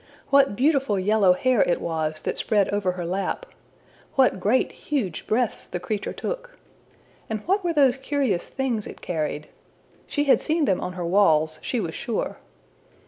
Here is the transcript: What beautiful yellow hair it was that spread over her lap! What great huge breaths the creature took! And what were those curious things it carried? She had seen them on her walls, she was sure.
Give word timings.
What 0.31 0.55
beautiful 0.55 0.97
yellow 0.97 1.33
hair 1.33 1.61
it 1.61 1.79
was 1.79 2.21
that 2.21 2.35
spread 2.35 2.69
over 2.69 2.93
her 2.93 3.05
lap! 3.05 3.45
What 4.15 4.39
great 4.39 4.71
huge 4.71 5.27
breaths 5.27 5.67
the 5.67 5.79
creature 5.79 6.11
took! 6.11 6.57
And 7.29 7.41
what 7.45 7.63
were 7.63 7.71
those 7.71 7.97
curious 7.97 8.47
things 8.47 8.87
it 8.87 9.01
carried? 9.01 9.47
She 10.07 10.23
had 10.23 10.41
seen 10.41 10.65
them 10.65 10.81
on 10.81 10.93
her 10.93 11.05
walls, 11.05 11.59
she 11.61 11.79
was 11.79 11.93
sure. 11.93 12.39